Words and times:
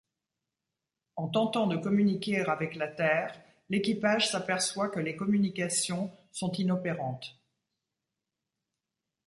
En 1.15 1.27
tentant 1.27 1.67
de 1.67 1.77
communiquer 1.77 2.39
avec 2.39 2.73
la 2.73 2.87
Terre, 2.87 3.39
l'équipage 3.69 4.31
s'aperçoit 4.31 4.89
que 4.89 4.99
les 4.99 5.15
communications 5.15 6.11
sont 6.31 6.51
inopérantes. 6.53 7.39